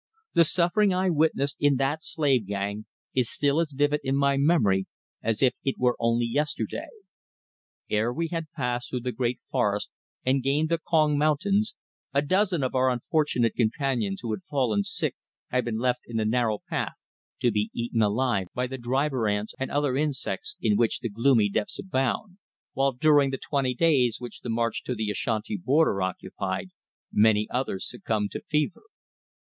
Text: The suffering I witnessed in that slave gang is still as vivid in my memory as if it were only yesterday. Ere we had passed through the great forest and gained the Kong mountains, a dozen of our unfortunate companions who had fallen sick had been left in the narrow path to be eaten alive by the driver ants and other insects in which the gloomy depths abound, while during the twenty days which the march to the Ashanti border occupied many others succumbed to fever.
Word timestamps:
The 0.33 0.45
suffering 0.45 0.91
I 0.95 1.11
witnessed 1.11 1.57
in 1.59 1.75
that 1.75 2.03
slave 2.03 2.47
gang 2.47 2.85
is 3.13 3.29
still 3.29 3.59
as 3.59 3.71
vivid 3.71 3.99
in 4.03 4.15
my 4.15 4.35
memory 4.35 4.87
as 5.21 5.43
if 5.43 5.53
it 5.63 5.75
were 5.77 5.95
only 5.99 6.25
yesterday. 6.25 6.89
Ere 7.87 8.11
we 8.11 8.29
had 8.29 8.49
passed 8.55 8.89
through 8.89 9.01
the 9.01 9.11
great 9.11 9.39
forest 9.51 9.91
and 10.25 10.41
gained 10.41 10.69
the 10.69 10.79
Kong 10.79 11.19
mountains, 11.19 11.75
a 12.15 12.23
dozen 12.23 12.63
of 12.63 12.73
our 12.73 12.89
unfortunate 12.89 13.53
companions 13.53 14.21
who 14.23 14.31
had 14.31 14.41
fallen 14.49 14.81
sick 14.81 15.15
had 15.49 15.65
been 15.65 15.77
left 15.77 16.01
in 16.07 16.17
the 16.17 16.25
narrow 16.25 16.57
path 16.67 16.93
to 17.39 17.51
be 17.51 17.69
eaten 17.71 18.01
alive 18.01 18.47
by 18.55 18.65
the 18.65 18.79
driver 18.79 19.27
ants 19.27 19.53
and 19.59 19.69
other 19.69 19.95
insects 19.95 20.57
in 20.59 20.77
which 20.77 21.01
the 21.01 21.09
gloomy 21.09 21.47
depths 21.47 21.77
abound, 21.77 22.39
while 22.73 22.91
during 22.91 23.29
the 23.29 23.37
twenty 23.37 23.75
days 23.75 24.15
which 24.19 24.39
the 24.39 24.49
march 24.49 24.81
to 24.81 24.95
the 24.95 25.11
Ashanti 25.11 25.57
border 25.57 26.01
occupied 26.01 26.69
many 27.13 27.47
others 27.51 27.87
succumbed 27.87 28.31
to 28.31 28.41
fever. 28.49 28.81